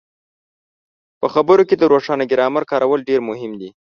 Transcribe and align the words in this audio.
په 1.19 1.27
خبرو 1.33 1.63
کې 1.69 1.75
د 1.77 1.83
روښانه 1.93 2.25
ګرامر 2.31 2.63
کارول 2.71 2.99
ډېر 3.09 3.19
مهم 3.29 3.51
دي. 3.61 3.69